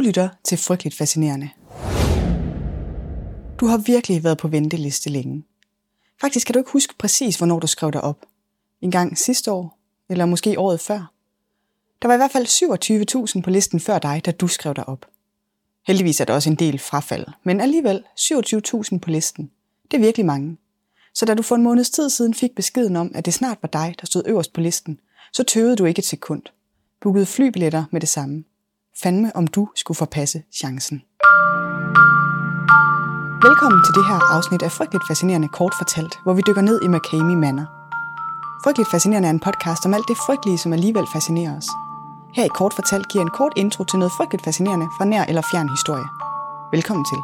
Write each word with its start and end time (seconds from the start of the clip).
Du 0.00 0.04
lytter 0.04 0.28
til 0.44 0.58
Frygteligt 0.58 0.96
Fascinerende. 0.96 1.50
Du 3.60 3.66
har 3.66 3.78
virkelig 3.78 4.24
været 4.24 4.38
på 4.38 4.48
venteliste 4.48 5.10
længe. 5.10 5.44
Faktisk 6.20 6.46
kan 6.46 6.52
du 6.52 6.58
ikke 6.58 6.70
huske 6.70 6.94
præcis, 6.98 7.36
hvornår 7.36 7.58
du 7.58 7.66
skrev 7.66 7.92
dig 7.92 8.00
op. 8.00 8.26
En 8.80 8.90
gang 8.90 9.18
sidste 9.18 9.52
år, 9.52 9.78
eller 10.08 10.26
måske 10.26 10.58
året 10.58 10.80
før. 10.80 11.12
Der 12.02 12.08
var 12.08 12.14
i 12.14 12.16
hvert 12.16 12.30
fald 12.30 12.46
27.000 13.36 13.42
på 13.42 13.50
listen 13.50 13.80
før 13.80 13.98
dig, 13.98 14.22
da 14.24 14.30
du 14.30 14.48
skrev 14.48 14.74
dig 14.74 14.88
op. 14.88 15.06
Heldigvis 15.86 16.20
er 16.20 16.24
der 16.24 16.34
også 16.34 16.50
en 16.50 16.56
del 16.56 16.78
frafald, 16.78 17.26
men 17.44 17.60
alligevel 17.60 18.04
27.000 18.20 18.98
på 18.98 19.10
listen. 19.10 19.50
Det 19.90 19.96
er 19.96 20.00
virkelig 20.00 20.26
mange. 20.26 20.56
Så 21.14 21.26
da 21.26 21.34
du 21.34 21.42
for 21.42 21.56
en 21.56 21.62
måneds 21.62 21.90
tid 21.90 22.10
siden 22.10 22.34
fik 22.34 22.54
beskeden 22.54 22.96
om, 22.96 23.12
at 23.14 23.24
det 23.24 23.34
snart 23.34 23.58
var 23.62 23.68
dig, 23.68 23.94
der 24.00 24.06
stod 24.06 24.22
øverst 24.26 24.52
på 24.52 24.60
listen, 24.60 25.00
så 25.32 25.42
tøvede 25.42 25.76
du 25.76 25.84
ikke 25.84 25.98
et 25.98 26.06
sekund. 26.06 26.42
Bookede 27.00 27.26
flybilletter 27.26 27.84
med 27.90 28.00
det 28.00 28.08
samme. 28.08 28.44
Fandme 29.02 29.36
om 29.36 29.46
du 29.46 29.68
skulle 29.74 29.96
forpasse 29.96 30.42
chancen. 30.60 31.02
Velkommen 33.46 33.80
til 33.86 33.94
det 33.98 34.04
her 34.10 34.20
afsnit 34.36 34.62
af 34.62 34.72
Frygteligt 34.72 35.04
Fascinerende 35.08 35.48
Kort 35.48 35.74
Fortalt, 35.78 36.14
hvor 36.24 36.34
vi 36.34 36.42
dykker 36.46 36.62
ned 36.62 36.80
i 36.82 36.88
McCamey 36.88 37.36
Manor. 37.44 37.66
Frygteligt 38.64 38.90
Fascinerende 38.90 39.28
er 39.28 39.32
en 39.32 39.40
podcast 39.40 39.86
om 39.86 39.94
alt 39.94 40.08
det 40.08 40.16
frygtelige, 40.26 40.58
som 40.58 40.72
alligevel 40.72 41.06
fascinerer 41.12 41.56
os. 41.56 41.68
Her 42.36 42.44
i 42.44 42.54
Kort 42.58 42.74
Fortalt 42.74 43.08
giver 43.12 43.24
en 43.24 43.36
kort 43.38 43.52
intro 43.56 43.84
til 43.84 43.98
noget 43.98 44.12
frygteligt 44.16 44.44
fascinerende 44.44 44.88
fra 44.96 45.04
nær 45.04 45.24
eller 45.24 45.42
fjern 45.52 45.68
historie. 45.68 46.08
Velkommen 46.72 47.04
til. 47.10 47.20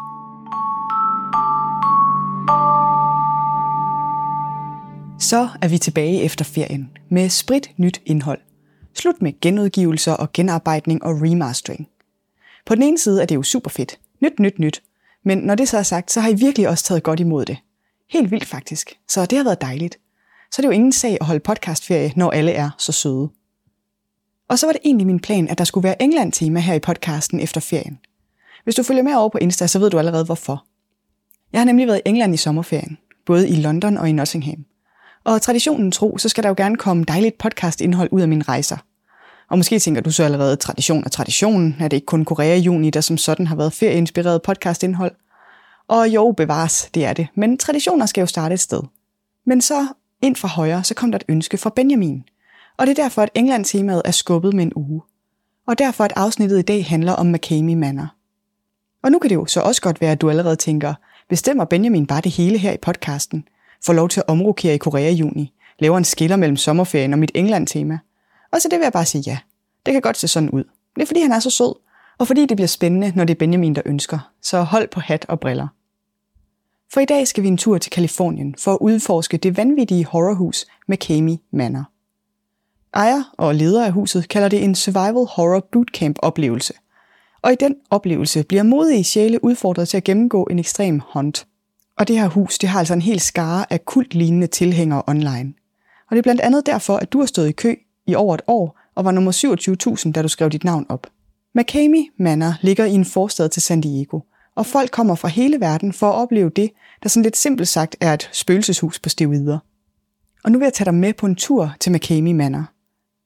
Så 5.31 5.49
er 5.63 5.69
vi 5.69 5.79
tilbage 5.79 6.23
efter 6.23 6.45
ferien 6.45 6.91
med 7.11 7.29
sprit 7.29 7.71
nyt 7.77 8.01
indhold. 8.07 8.46
Slut 8.97 9.23
med 9.23 9.41
genudgivelser 9.41 10.13
og 10.13 10.33
genarbejdning 10.33 11.05
og 11.05 11.23
remastering. 11.23 11.89
På 12.67 12.75
den 12.75 12.83
ene 12.83 12.99
side 12.99 13.23
er 13.23 13.27
det 13.27 13.35
jo 13.35 13.43
super 13.43 13.71
fedt. 13.71 13.99
Nyt, 14.21 14.39
nyt, 14.39 14.59
nyt. 14.59 14.83
Men 15.25 15.39
når 15.39 15.55
det 15.55 15.69
så 15.69 15.79
er 15.79 15.83
sagt, 15.83 16.13
så 16.13 16.21
har 16.21 16.29
I 16.29 16.35
virkelig 16.35 16.69
også 16.69 16.85
taget 16.85 17.03
godt 17.03 17.21
imod 17.21 17.45
det. 17.45 17.59
Helt 18.11 18.31
vildt 18.31 18.45
faktisk. 18.45 18.99
Så 19.09 19.27
det 19.27 19.39
har 19.39 19.45
været 19.45 19.61
dejligt. 19.61 19.99
Så 20.51 20.57
er 20.59 20.63
det 20.63 20.67
jo 20.67 20.73
ingen 20.73 20.93
sag 20.93 21.17
at 21.21 21.27
holde 21.27 21.41
podcastferie, 21.41 22.13
når 22.17 22.31
alle 22.31 22.53
er 22.53 22.71
så 22.79 22.93
søde. 22.93 23.29
Og 24.49 24.59
så 24.59 24.67
var 24.67 24.73
det 24.73 24.81
egentlig 24.85 25.07
min 25.07 25.21
plan, 25.21 25.49
at 25.49 25.59
der 25.59 25.65
skulle 25.65 25.85
være 25.85 26.03
England-tema 26.03 26.61
her 26.61 26.75
i 26.75 26.79
podcasten 26.79 27.41
efter 27.41 27.61
ferien. 27.61 27.99
Hvis 28.65 28.75
du 28.75 28.83
følger 28.83 29.03
med 29.03 29.15
over 29.15 29.29
på 29.29 29.39
Insta, 29.39 29.67
så 29.67 29.79
ved 29.79 29.91
du 29.91 29.99
allerede 29.99 30.25
hvorfor. 30.25 30.67
Jeg 31.53 31.61
har 31.61 31.65
nemlig 31.65 31.87
været 31.87 32.03
i 32.07 32.09
England 32.09 32.35
i 32.35 32.37
sommerferien, 32.37 32.99
både 33.27 33.49
i 33.49 33.57
London 33.57 33.97
og 33.97 34.09
i 34.09 34.13
Nottingham. 34.13 34.65
Og 35.25 35.43
traditionen 35.43 35.93
tro, 35.93 36.19
så 36.19 36.29
skal 36.29 36.43
der 36.43 36.49
jo 36.49 36.55
gerne 36.59 36.77
komme 36.77 37.05
dejligt 37.05 37.39
podcast-indhold 37.39 38.09
ud 38.13 38.21
af 38.21 38.29
mine 38.29 38.43
rejser. 38.43 38.77
Og 39.51 39.59
måske 39.59 39.79
tænker 39.79 40.01
du 40.01 40.11
så 40.11 40.25
allerede, 40.25 40.57
tradition 40.57 41.05
er 41.05 41.09
traditionen, 41.09 41.77
er 41.81 41.89
det 41.89 41.97
ikke 41.97 42.07
kun 42.07 42.25
Korea 42.25 42.55
i 42.55 42.61
juni, 42.61 42.91
der 42.91 43.01
som 43.01 43.19
sådan 43.19 43.47
har 43.47 43.57
været 43.57 43.73
ferieinspireret 43.73 44.43
podcast-indhold. 44.43 45.13
Og 45.89 46.09
jo, 46.09 46.35
bevares, 46.37 46.91
det 46.95 47.05
er 47.05 47.13
det. 47.13 47.27
Men 47.35 47.59
traditioner 47.59 48.07
skal 48.07 48.21
jo 48.21 48.27
starte 48.27 48.53
et 48.53 48.61
sted. 48.61 48.83
Men 49.47 49.61
så 49.61 49.87
ind 50.23 50.37
fra 50.37 50.49
højre, 50.49 50.85
så 50.85 50.95
kom 50.95 51.13
der 51.13 51.19
et 51.19 51.25
ønske 51.29 51.59
fra 51.59 51.71
Benjamin. 51.77 52.25
Og 52.77 52.87
det 52.87 52.99
er 52.99 53.03
derfor, 53.03 53.23
at 53.23 53.31
England-temaet 53.35 54.03
er 54.05 54.11
skubbet 54.11 54.55
med 54.55 54.65
en 54.65 54.73
uge. 54.77 55.03
Og 55.67 55.79
derfor, 55.79 56.05
at 56.05 56.13
afsnittet 56.17 56.59
i 56.59 56.63
dag 56.63 56.87
handler 56.87 57.13
om 57.13 57.27
McCamey 57.27 57.75
Manor. 57.75 58.15
Og 59.03 59.11
nu 59.13 59.19
kan 59.19 59.31
det 59.31 59.35
jo 59.35 59.47
så 59.47 59.61
også 59.61 59.83
godt 59.83 60.01
være, 60.01 60.13
at 60.13 60.21
du 60.21 60.31
allerede 60.31 60.57
tænker, 60.57 60.95
bestemmer 61.29 61.65
Benjamin 61.65 62.07
bare 62.07 62.21
det 62.21 62.33
hele 62.33 62.59
her 62.59 62.73
i 62.73 62.77
podcasten– 62.77 63.45
får 63.87 63.93
lov 63.93 64.09
til 64.09 64.21
at 64.21 64.29
omrokere 64.29 64.75
i 64.75 64.79
Korea 64.79 65.11
i 65.11 65.15
juni, 65.15 65.53
laver 65.79 65.99
en 65.99 66.05
skiller 66.05 66.37
mellem 66.37 66.57
sommerferien 66.57 67.13
og 67.13 67.19
mit 67.19 67.33
England-tema. 67.35 67.99
Og 68.53 68.61
så 68.61 68.69
det 68.69 68.79
vil 68.79 68.85
jeg 68.85 68.93
bare 68.93 69.07
sige 69.07 69.23
ja. 69.27 69.39
Det 69.87 69.93
kan 69.93 70.03
godt 70.03 70.17
se 70.17 70.29
sådan 70.29 70.51
ud. 70.51 70.65
Det 70.97 71.03
er 71.03 71.07
fordi, 71.07 71.21
han 71.21 71.33
er 71.33 71.39
så 71.39 71.51
sød, 71.51 71.75
og 72.19 72.27
fordi 72.27 72.47
det 72.47 72.57
bliver 72.57 72.69
spændende, 72.69 73.13
når 73.17 73.25
det 73.25 73.35
er 73.35 73.39
Benjamin, 73.39 73.75
der 73.75 73.83
ønsker. 73.85 74.31
Så 74.43 74.63
hold 74.63 74.89
på 74.89 75.01
hat 75.01 75.27
og 75.29 75.41
briller. 75.41 75.69
For 76.93 77.01
i 77.01 77.05
dag 77.05 77.29
skal 77.29 77.43
vi 77.43 77.49
en 77.49 77.57
tur 77.57 77.79
til 77.79 77.93
Kalifornien 77.93 78.55
for 78.59 78.73
at 78.73 78.79
udforske 78.81 79.37
det 79.37 79.57
vanvittige 79.57 80.05
horrorhus 80.05 80.67
med 80.89 80.97
Kami 80.97 81.43
Manor. 81.53 81.85
Ejer 82.95 83.35
og 83.39 83.55
leder 83.55 83.87
af 83.87 83.93
huset 83.93 84.29
kalder 84.29 84.49
det 84.49 84.65
en 84.65 84.75
survival 84.75 85.27
horror 85.29 85.69
bootcamp 85.73 86.19
oplevelse. 86.23 86.75
Og 87.43 87.53
i 87.53 87.57
den 87.61 87.75
oplevelse 87.91 88.45
bliver 88.45 88.63
modige 88.63 89.05
sjæle 89.05 89.45
udfordret 89.45 89.89
til 89.89 89.97
at 89.97 90.05
gennemgå 90.05 90.45
en 90.45 90.59
ekstrem 90.59 91.01
hunt– 91.13 91.47
og 91.99 92.09
det 92.09 92.19
her 92.19 92.29
hus, 92.29 92.59
det 92.59 92.69
har 92.69 92.79
altså 92.79 92.95
en 92.95 93.03
hel 93.03 93.21
skare 93.21 93.73
af 93.73 93.85
kultlignende 93.85 94.47
tilhængere 94.47 95.03
online. 95.07 95.55
Og 96.11 96.11
det 96.11 96.19
er 96.19 96.23
blandt 96.23 96.41
andet 96.41 96.67
derfor, 96.67 96.97
at 96.97 97.13
du 97.13 97.19
har 97.19 97.27
stået 97.27 97.49
i 97.49 97.53
kø 97.53 97.75
i 98.07 98.15
over 98.15 98.35
et 98.35 98.43
år 98.47 98.79
og 98.95 99.05
var 99.05 99.11
nummer 99.11 99.33
27.000, 100.05 100.13
da 100.13 100.23
du 100.23 100.29
skrev 100.29 100.51
dit 100.51 100.65
navn 100.65 100.87
op. 100.89 101.07
McCamey 101.55 102.05
Manor 102.19 102.55
ligger 102.61 102.85
i 102.85 102.93
en 102.93 103.05
forstad 103.05 103.49
til 103.49 103.63
San 103.63 103.81
Diego, 103.81 104.21
og 104.55 104.67
folk 104.67 104.91
kommer 104.91 105.15
fra 105.15 105.29
hele 105.29 105.61
verden 105.61 105.93
for 105.93 106.11
at 106.11 106.15
opleve 106.15 106.51
det, 106.51 106.71
der 107.03 107.09
sådan 107.09 107.23
lidt 107.23 107.37
simpelt 107.37 107.69
sagt 107.69 107.97
er 108.01 108.15
et 108.15 108.31
spøgelseshus 108.33 108.99
på 108.99 109.09
steroider. 109.09 109.59
Og 110.45 110.53
nu 110.53 110.59
vil 110.59 110.67
jeg 110.67 110.73
tage 110.73 110.85
dig 110.85 110.95
med 110.95 111.13
på 111.15 111.27
en 111.27 111.37
tur 111.37 111.73
til 111.81 111.93
McCamey 111.93 112.33
Manor, 112.33 112.65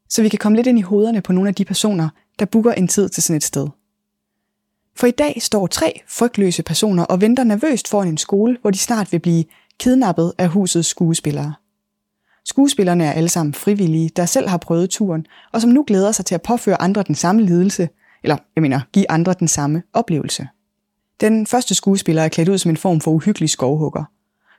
så 0.09 0.23
vi 0.23 0.29
kan 0.29 0.39
komme 0.39 0.57
lidt 0.57 0.67
ind 0.67 0.79
i 0.79 0.83
hovederne 0.83 1.21
på 1.21 1.33
nogle 1.33 1.49
af 1.49 1.55
de 1.55 1.65
personer, 1.65 2.09
der 2.39 2.45
booker 2.45 2.73
en 2.73 2.89
tid 2.89 3.09
til 3.09 3.23
sådan 3.23 3.37
et 3.37 3.45
sted. 3.45 3.69
For 4.97 5.07
i 5.07 5.11
dag 5.11 5.43
står 5.43 5.67
tre 5.67 6.01
frygtløse 6.09 6.63
personer 6.63 7.05
og 7.05 7.21
venter 7.21 7.45
nervøst 7.45 7.89
foran 7.89 8.09
en 8.09 8.19
skole, 8.19 8.59
hvor 8.61 8.71
de 8.71 8.79
snart 8.79 9.13
vil 9.13 9.19
blive 9.19 9.45
kidnappet 9.79 10.33
af 10.39 10.49
husets 10.49 10.89
skuespillere. 10.89 11.55
Skuespillerne 12.51 13.05
er 13.05 13.13
alle 13.13 13.29
sammen 13.29 13.55
frivillige, 13.55 14.09
der 14.09 14.27
selv 14.27 14.49
har 14.49 14.57
prøvet 14.57 14.91
turen, 14.91 15.27
og 15.53 15.61
som 15.61 15.71
nu 15.71 15.85
glæder 15.87 16.13
sig 16.13 16.25
til 16.27 16.35
at 16.35 16.43
påføre 16.43 16.83
andre 16.83 17.03
den 17.03 17.15
samme 17.15 17.43
lidelse, 17.43 17.89
eller 18.23 18.37
jeg 18.57 18.63
mener, 18.63 18.81
give 18.93 19.11
andre 19.11 19.35
den 19.39 19.49
samme 19.49 19.83
oplevelse. 19.93 20.49
Den 21.21 21.47
første 21.47 21.75
skuespiller 21.75 22.23
er 22.23 22.29
klædt 22.29 22.49
ud 22.49 22.59
som 22.59 22.71
en 22.71 22.77
form 22.77 23.01
for 23.01 23.11
uhyggelig 23.11 23.51
skovhugger. 23.51 24.05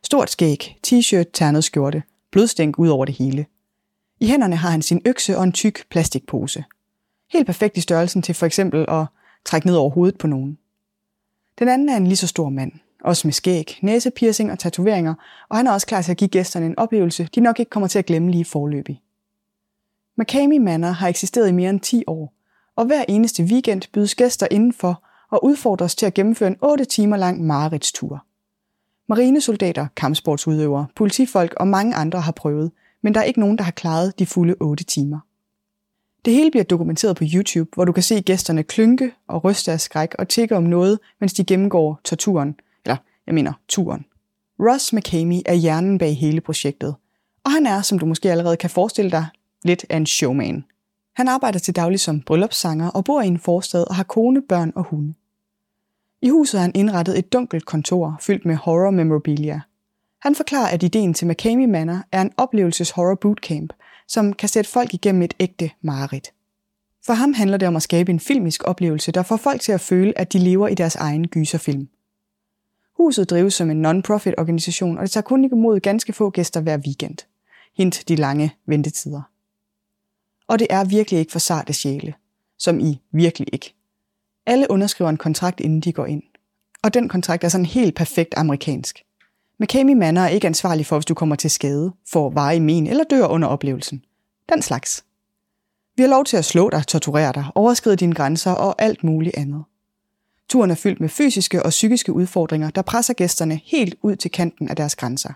Stort 0.03 0.29
skæg, 0.29 0.77
t-shirt, 0.87 1.31
ternet 1.33 1.63
skjorte, 1.63 2.03
blodstænk 2.31 2.79
ud 2.79 2.87
over 2.87 3.05
det 3.05 3.15
hele. 3.15 3.45
I 4.19 4.27
hænderne 4.27 4.55
har 4.55 4.69
han 4.69 4.81
sin 4.81 5.01
økse 5.05 5.37
og 5.37 5.43
en 5.43 5.51
tyk 5.51 5.89
plastikpose. 5.89 6.63
Helt 7.31 7.45
perfekt 7.45 7.77
i 7.77 7.81
størrelsen 7.81 8.21
til 8.21 8.35
for 8.35 8.45
eksempel 8.45 8.85
at 8.87 9.05
trække 9.45 9.67
ned 9.67 9.75
over 9.75 9.89
hovedet 9.89 10.17
på 10.17 10.27
nogen. 10.27 10.57
Den 11.59 11.67
anden 11.67 11.89
er 11.89 11.97
en 11.97 12.07
lige 12.07 12.17
så 12.17 12.27
stor 12.27 12.49
mand, 12.49 12.71
også 13.03 13.27
med 13.27 13.33
skæg, 13.33 13.79
næsepiercing 13.81 14.51
og 14.51 14.59
tatoveringer, 14.59 15.13
og 15.49 15.57
han 15.57 15.67
er 15.67 15.71
også 15.71 15.87
klar 15.87 16.01
til 16.01 16.11
at 16.11 16.17
give 16.17 16.27
gæsterne 16.27 16.65
en 16.65 16.79
oplevelse, 16.79 17.29
de 17.35 17.41
nok 17.41 17.59
ikke 17.59 17.69
kommer 17.69 17.87
til 17.87 17.99
at 17.99 18.05
glemme 18.05 18.31
lige 18.31 18.45
forløbig. 18.45 19.01
Makami 20.15 20.57
Manor 20.57 20.87
har 20.87 21.07
eksisteret 21.07 21.49
i 21.49 21.51
mere 21.51 21.69
end 21.69 21.79
10 21.79 22.03
år, 22.07 22.33
og 22.75 22.85
hver 22.85 23.05
eneste 23.07 23.43
weekend 23.43 23.81
bydes 23.93 24.15
gæster 24.15 24.47
indenfor 24.51 25.03
og 25.31 25.43
udfordres 25.45 25.95
til 25.95 26.05
at 26.05 26.13
gennemføre 26.13 26.49
en 26.49 26.57
8 26.61 26.85
timer 26.85 27.17
lang 27.17 27.45
mareridtstur. 27.45 28.25
Marinesoldater, 29.07 29.87
kampsportsudøvere, 29.95 30.87
politifolk 30.95 31.53
og 31.53 31.67
mange 31.67 31.95
andre 31.95 32.21
har 32.21 32.31
prøvet, 32.31 32.71
men 33.01 33.13
der 33.13 33.19
er 33.19 33.23
ikke 33.23 33.39
nogen, 33.39 33.57
der 33.57 33.63
har 33.63 33.71
klaret 33.71 34.19
de 34.19 34.25
fulde 34.25 34.55
8 34.59 34.83
timer. 34.83 35.19
Det 36.25 36.33
hele 36.33 36.51
bliver 36.51 36.63
dokumenteret 36.63 37.15
på 37.15 37.23
YouTube, 37.33 37.69
hvor 37.73 37.85
du 37.85 37.91
kan 37.91 38.03
se 38.03 38.21
gæsterne 38.21 38.63
klynke 38.63 39.11
og 39.27 39.43
ryste 39.43 39.71
af 39.71 39.81
skræk 39.81 40.15
og 40.19 40.27
tikke 40.27 40.57
om 40.57 40.63
noget, 40.63 40.99
mens 41.19 41.33
de 41.33 41.43
gennemgår 41.45 41.99
torturen. 42.03 42.55
Jeg 43.27 43.35
mener, 43.35 43.53
turen. 43.67 44.05
Ross 44.59 44.93
McCamey 44.93 45.39
er 45.45 45.53
hjernen 45.53 45.97
bag 45.97 46.17
hele 46.17 46.41
projektet. 46.41 46.95
Og 47.43 47.51
han 47.51 47.65
er, 47.65 47.81
som 47.81 47.99
du 47.99 48.05
måske 48.05 48.31
allerede 48.31 48.57
kan 48.57 48.69
forestille 48.69 49.11
dig, 49.11 49.25
lidt 49.63 49.85
af 49.89 49.97
en 49.97 50.05
showman. 50.05 50.63
Han 51.15 51.27
arbejder 51.27 51.59
til 51.59 51.75
daglig 51.75 51.99
som 51.99 52.21
bryllupssanger 52.21 52.89
og 52.89 53.05
bor 53.05 53.21
i 53.21 53.27
en 53.27 53.39
forstad 53.39 53.83
og 53.89 53.95
har 53.95 54.03
kone, 54.03 54.41
børn 54.41 54.73
og 54.75 54.83
hunde. 54.83 55.13
I 56.21 56.29
huset 56.29 56.59
har 56.59 56.65
han 56.65 56.75
indrettet 56.75 57.19
et 57.19 57.33
dunkelt 57.33 57.65
kontor 57.65 58.17
fyldt 58.21 58.45
med 58.45 58.55
horror 58.55 58.91
memorabilia. 58.91 59.61
Han 60.21 60.35
forklarer, 60.35 60.67
at 60.67 60.83
ideen 60.83 61.13
til 61.13 61.27
McCamey 61.27 61.65
Manor 61.65 62.03
er 62.11 62.21
en 62.21 62.31
oplevelses 62.37 62.91
horror 62.91 63.15
bootcamp, 63.15 63.73
som 64.07 64.33
kan 64.33 64.49
sætte 64.49 64.69
folk 64.69 64.93
igennem 64.93 65.21
et 65.21 65.33
ægte 65.39 65.71
mareridt. 65.81 66.33
For 67.05 67.13
ham 67.13 67.33
handler 67.33 67.57
det 67.57 67.67
om 67.67 67.75
at 67.75 67.83
skabe 67.83 68.11
en 68.11 68.19
filmisk 68.19 68.63
oplevelse, 68.63 69.11
der 69.11 69.23
får 69.23 69.37
folk 69.37 69.61
til 69.61 69.71
at 69.71 69.81
føle, 69.81 70.19
at 70.19 70.33
de 70.33 70.39
lever 70.39 70.67
i 70.67 70.75
deres 70.75 70.95
egen 70.95 71.27
gyserfilm. 71.27 71.89
Huset 73.01 73.29
drives 73.29 73.53
som 73.53 73.69
en 73.69 73.81
non-profit 73.81 74.33
organisation, 74.37 74.97
og 74.97 75.03
det 75.03 75.11
tager 75.11 75.21
kun 75.21 75.43
imod 75.43 75.79
ganske 75.79 76.13
få 76.13 76.29
gæster 76.29 76.61
hver 76.61 76.77
weekend. 76.77 77.17
Hint 77.77 78.03
de 78.07 78.15
lange 78.15 78.55
ventetider. 78.65 79.21
Og 80.47 80.59
det 80.59 80.67
er 80.69 80.83
virkelig 80.83 81.19
ikke 81.19 81.31
for 81.31 81.39
sarte 81.39 81.73
sjæle. 81.73 82.13
Som 82.57 82.79
i 82.79 83.01
virkelig 83.11 83.47
ikke. 83.53 83.73
Alle 84.45 84.71
underskriver 84.71 85.09
en 85.09 85.17
kontrakt, 85.17 85.59
inden 85.59 85.79
de 85.79 85.93
går 85.93 86.05
ind. 86.05 86.23
Og 86.83 86.93
den 86.93 87.09
kontrakt 87.09 87.43
er 87.43 87.49
sådan 87.49 87.65
helt 87.65 87.95
perfekt 87.95 88.33
amerikansk. 88.37 89.03
McCamey 89.59 89.93
Manor 89.93 90.21
er 90.21 90.27
ikke 90.27 90.47
ansvarlig 90.47 90.85
for, 90.85 90.95
hvis 90.95 91.05
du 91.05 91.13
kommer 91.13 91.35
til 91.35 91.51
skade, 91.51 91.93
får 92.09 92.29
veje 92.29 92.59
men 92.59 92.87
eller 92.87 93.03
dør 93.03 93.27
under 93.27 93.47
oplevelsen. 93.47 94.03
Den 94.53 94.61
slags. 94.61 95.05
Vi 95.95 96.03
har 96.03 96.09
lov 96.09 96.25
til 96.25 96.37
at 96.37 96.45
slå 96.45 96.69
dig, 96.69 96.87
torturere 96.87 97.33
dig, 97.33 97.45
overskride 97.55 97.95
dine 97.95 98.15
grænser 98.15 98.51
og 98.51 98.81
alt 98.81 99.03
muligt 99.03 99.37
andet. 99.37 99.63
Turen 100.51 100.71
er 100.71 100.75
fyldt 100.75 100.99
med 100.99 101.09
fysiske 101.09 101.63
og 101.63 101.69
psykiske 101.69 102.13
udfordringer, 102.13 102.69
der 102.69 102.81
presser 102.81 103.13
gæsterne 103.13 103.61
helt 103.65 103.95
ud 104.01 104.15
til 104.15 104.31
kanten 104.31 104.69
af 104.69 104.75
deres 104.75 104.95
grænser. 104.95 105.33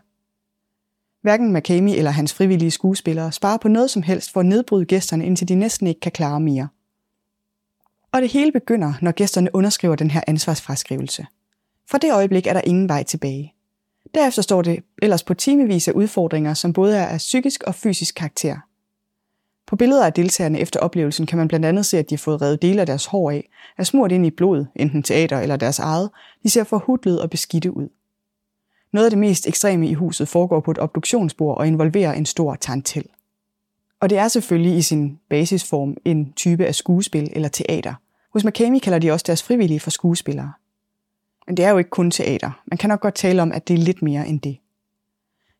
Hverken 1.21 1.53
McCamey 1.53 1.91
eller 1.97 2.11
hans 2.11 2.33
frivillige 2.33 2.71
skuespillere 2.71 3.31
sparer 3.31 3.57
på 3.57 3.67
noget 3.67 3.91
som 3.91 4.01
helst 4.01 4.31
for 4.31 4.39
at 4.39 4.45
nedbryde 4.45 4.85
gæsterne, 4.85 5.25
indtil 5.25 5.47
de 5.47 5.55
næsten 5.55 5.87
ikke 5.87 5.99
kan 5.99 6.11
klare 6.11 6.39
mere. 6.39 6.67
Og 8.11 8.21
det 8.21 8.31
hele 8.31 8.51
begynder, 8.51 8.93
når 9.01 9.11
gæsterne 9.11 9.49
underskriver 9.53 9.95
den 9.95 10.11
her 10.11 10.21
ansvarsfraskrivelse. 10.27 11.25
Fra 11.89 11.97
det 11.97 12.13
øjeblik 12.13 12.47
er 12.47 12.53
der 12.53 12.61
ingen 12.61 12.89
vej 12.89 13.03
tilbage. 13.03 13.53
Derefter 14.15 14.41
står 14.41 14.61
det 14.61 14.83
ellers 15.01 15.23
på 15.23 15.33
timevis 15.33 15.87
af 15.87 15.91
udfordringer, 15.91 16.53
som 16.53 16.73
både 16.73 16.97
er 16.97 17.07
af 17.07 17.17
psykisk 17.17 17.63
og 17.63 17.75
fysisk 17.75 18.15
karakter. 18.15 18.57
På 19.67 19.75
billeder 19.75 20.05
af 20.05 20.13
deltagerne 20.13 20.59
efter 20.59 20.79
oplevelsen 20.79 21.25
kan 21.25 21.37
man 21.37 21.47
blandt 21.47 21.65
andet 21.65 21.85
se, 21.85 21.97
at 21.97 22.09
de 22.09 22.15
har 22.15 22.19
fået 22.19 22.41
revet 22.41 22.61
dele 22.61 22.81
af 22.81 22.87
deres 22.87 23.05
hår 23.05 23.31
af, 23.31 23.49
er 23.77 23.83
smurt 23.83 24.11
ind 24.11 24.25
i 24.25 24.29
blod, 24.29 24.65
enten 24.75 25.03
teater 25.03 25.39
eller 25.39 25.55
deres 25.55 25.79
eget. 25.79 26.09
De 26.43 26.49
ser 26.49 26.63
forhudlet 26.63 27.21
og 27.21 27.29
beskidte 27.29 27.77
ud. 27.77 27.89
Noget 28.93 29.05
af 29.05 29.11
det 29.11 29.19
mest 29.19 29.47
ekstreme 29.47 29.87
i 29.87 29.93
huset 29.93 30.27
foregår 30.27 30.59
på 30.59 30.71
et 30.71 30.79
obduktionsbord 30.79 31.57
og 31.57 31.67
involverer 31.67 32.13
en 32.13 32.25
stor 32.25 32.55
tantel. 32.55 33.05
Og 33.99 34.09
det 34.09 34.17
er 34.17 34.27
selvfølgelig 34.27 34.77
i 34.77 34.81
sin 34.81 35.19
basisform 35.29 35.97
en 36.05 36.33
type 36.33 36.65
af 36.65 36.75
skuespil 36.75 37.29
eller 37.33 37.49
teater. 37.49 37.93
Hos 38.33 38.45
McCamey 38.45 38.79
kalder 38.79 38.99
de 38.99 39.11
også 39.11 39.23
deres 39.27 39.43
frivillige 39.43 39.79
for 39.79 39.89
skuespillere. 39.89 40.53
Men 41.47 41.57
det 41.57 41.65
er 41.65 41.69
jo 41.69 41.77
ikke 41.77 41.89
kun 41.89 42.11
teater. 42.11 42.61
Man 42.65 42.77
kan 42.77 42.89
nok 42.89 43.01
godt 43.01 43.15
tale 43.15 43.41
om, 43.41 43.51
at 43.51 43.67
det 43.67 43.73
er 43.73 43.77
lidt 43.77 44.01
mere 44.01 44.27
end 44.27 44.41
det. 44.41 44.57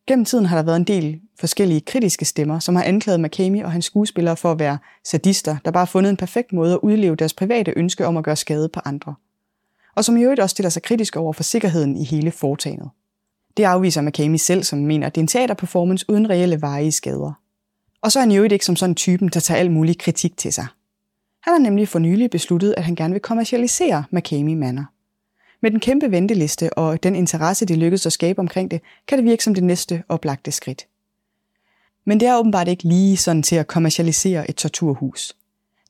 Gennem 0.06 0.24
tiden 0.24 0.46
har 0.46 0.56
der 0.56 0.62
været 0.62 0.76
en 0.76 0.84
del 0.84 1.20
forskellige 1.40 1.80
kritiske 1.80 2.24
stemmer, 2.24 2.58
som 2.58 2.76
har 2.76 2.82
anklaget 2.82 3.20
McCamey 3.20 3.62
og 3.62 3.72
hans 3.72 3.84
skuespillere 3.84 4.36
for 4.36 4.52
at 4.52 4.58
være 4.58 4.78
sadister, 5.04 5.56
der 5.64 5.70
bare 5.70 5.80
har 5.80 5.86
fundet 5.86 6.10
en 6.10 6.16
perfekt 6.16 6.52
måde 6.52 6.72
at 6.72 6.78
udleve 6.82 7.16
deres 7.16 7.34
private 7.34 7.72
ønske 7.76 8.06
om 8.06 8.16
at 8.16 8.24
gøre 8.24 8.36
skade 8.36 8.68
på 8.68 8.80
andre. 8.84 9.14
Og 9.94 10.04
som 10.04 10.16
i 10.16 10.22
øvrigt 10.22 10.40
også 10.40 10.54
stiller 10.54 10.70
sig 10.70 10.82
kritisk 10.82 11.16
over 11.16 11.32
for 11.32 11.42
sikkerheden 11.42 11.96
i 11.96 12.04
hele 12.04 12.30
foretagendet. 12.30 12.90
Det 13.56 13.64
afviser 13.64 14.02
McCamey 14.02 14.36
selv, 14.36 14.62
som 14.62 14.78
mener, 14.78 15.06
at 15.06 15.14
det 15.14 15.20
er 15.20 15.22
en 15.22 15.28
teaterperformance 15.28 16.06
uden 16.08 16.30
reelle 16.30 16.60
veje 16.60 16.92
skader. 16.92 17.32
Og 18.02 18.12
så 18.12 18.18
er 18.18 18.20
han 18.20 18.32
jo 18.32 18.42
ikke 18.42 18.64
som 18.64 18.76
sådan 18.76 18.94
typen, 18.94 19.28
der 19.28 19.40
tager 19.40 19.60
al 19.60 19.70
mulig 19.70 19.98
kritik 19.98 20.36
til 20.36 20.52
sig. 20.52 20.66
Han 21.42 21.52
har 21.52 21.58
nemlig 21.58 21.88
for 21.88 21.98
nylig 21.98 22.30
besluttet, 22.30 22.74
at 22.76 22.84
han 22.84 22.94
gerne 22.94 23.14
vil 23.14 23.20
kommercialisere 23.20 24.04
McCamey 24.10 24.54
Manor. 24.54 24.84
Med 25.66 25.70
den 25.70 25.80
kæmpe 25.80 26.10
venteliste 26.10 26.78
og 26.78 27.02
den 27.02 27.14
interesse, 27.14 27.66
det 27.66 27.78
lykkedes 27.78 28.06
at 28.06 28.12
skabe 28.12 28.38
omkring 28.38 28.70
det, 28.70 28.80
kan 29.08 29.18
det 29.18 29.24
virke 29.24 29.44
som 29.44 29.54
det 29.54 29.64
næste 29.64 30.02
oplagte 30.08 30.52
skridt. 30.52 30.86
Men 32.04 32.20
det 32.20 32.28
er 32.28 32.38
åbenbart 32.38 32.68
ikke 32.68 32.88
lige 32.88 33.16
sådan 33.16 33.42
til 33.42 33.56
at 33.56 33.66
kommercialisere 33.66 34.50
et 34.50 34.56
torturhus. 34.56 35.36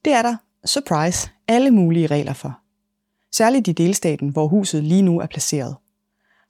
Det 0.05 0.12
er 0.12 0.23
der, 0.23 0.37
surprise, 0.64 1.31
alle 1.49 1.70
mulige 1.70 2.06
regler 2.06 2.32
for. 2.32 2.58
Særligt 3.32 3.69
i 3.69 3.73
delstaten, 3.73 4.28
hvor 4.28 4.49
huset 4.49 4.84
lige 4.84 5.02
nu 5.02 5.20
er 5.20 5.26
placeret. 5.26 5.76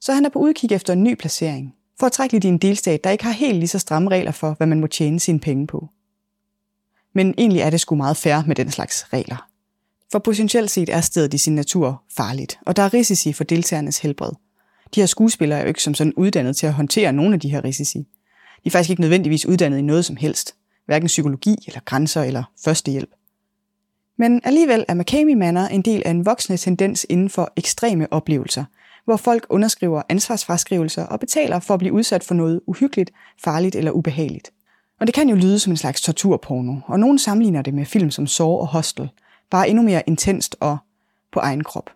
Så 0.01 0.13
han 0.13 0.25
er 0.25 0.29
på 0.29 0.39
udkig 0.39 0.71
efter 0.71 0.93
en 0.93 1.03
ny 1.03 1.15
placering, 1.15 1.75
for 1.99 2.05
at 2.05 2.11
trække 2.11 2.33
lidt 2.33 2.43
i 2.43 2.47
en 2.47 2.57
delstat, 2.57 3.03
der 3.03 3.09
ikke 3.09 3.23
har 3.23 3.31
helt 3.31 3.57
lige 3.57 3.67
så 3.67 3.79
stramme 3.79 4.09
regler 4.09 4.31
for, 4.31 4.53
hvad 4.53 4.67
man 4.67 4.79
må 4.79 4.87
tjene 4.87 5.19
sine 5.19 5.39
penge 5.39 5.67
på. 5.67 5.87
Men 7.13 7.33
egentlig 7.37 7.61
er 7.61 7.69
det 7.69 7.79
sgu 7.79 7.95
meget 7.95 8.17
fair 8.17 8.43
med 8.47 8.55
den 8.55 8.71
slags 8.71 9.13
regler. 9.13 9.47
For 10.11 10.19
potentielt 10.19 10.71
set 10.71 10.89
er 10.89 11.01
stedet 11.01 11.33
i 11.33 11.37
sin 11.37 11.55
natur 11.55 12.03
farligt, 12.17 12.59
og 12.65 12.75
der 12.75 12.83
er 12.83 12.93
risici 12.93 13.33
for 13.33 13.43
deltagernes 13.43 13.99
helbred. 13.99 14.31
De 14.95 14.99
her 14.99 15.07
skuespillere 15.07 15.59
er 15.59 15.63
jo 15.63 15.67
ikke 15.67 15.83
som 15.83 15.93
sådan 15.93 16.13
uddannet 16.13 16.57
til 16.57 16.67
at 16.67 16.73
håndtere 16.73 17.13
nogle 17.13 17.33
af 17.33 17.39
de 17.39 17.49
her 17.49 17.63
risici. 17.63 17.97
De 17.97 18.05
er 18.65 18.69
faktisk 18.69 18.89
ikke 18.89 19.01
nødvendigvis 19.01 19.45
uddannet 19.45 19.77
i 19.77 19.81
noget 19.81 20.05
som 20.05 20.15
helst, 20.15 20.55
hverken 20.85 21.07
psykologi 21.07 21.55
eller 21.67 21.79
grænser 21.85 22.23
eller 22.23 22.43
førstehjælp. 22.63 23.09
Men 24.17 24.41
alligevel 24.43 24.85
er 24.87 24.93
McCamey 24.93 25.33
Manor 25.33 25.61
en 25.61 25.81
del 25.81 26.01
af 26.05 26.11
en 26.11 26.25
voksende 26.25 26.57
tendens 26.57 27.05
inden 27.09 27.29
for 27.29 27.53
ekstreme 27.55 28.13
oplevelser, 28.13 28.65
hvor 29.05 29.17
folk 29.17 29.47
underskriver 29.49 30.01
ansvarsfraskrivelser 30.09 31.03
og 31.03 31.19
betaler 31.19 31.59
for 31.59 31.73
at 31.73 31.79
blive 31.79 31.93
udsat 31.93 32.23
for 32.23 32.33
noget 32.33 32.61
uhyggeligt, 32.67 33.11
farligt 33.43 33.75
eller 33.75 33.91
ubehageligt. 33.91 34.51
Og 34.99 35.07
det 35.07 35.15
kan 35.15 35.29
jo 35.29 35.35
lyde 35.35 35.59
som 35.59 35.73
en 35.73 35.77
slags 35.77 36.01
torturporno, 36.01 36.75
og 36.87 36.99
nogen 36.99 37.19
sammenligner 37.19 37.61
det 37.61 37.73
med 37.73 37.85
film 37.85 38.11
som 38.11 38.27
Saw 38.27 38.47
og 38.47 38.67
Hostel– 38.67 39.09
bare 39.49 39.69
endnu 39.69 39.83
mere 39.83 40.03
intenst 40.07 40.55
og 40.59 40.77
på 41.31 41.39
egen 41.39 41.63
krop. 41.63 41.89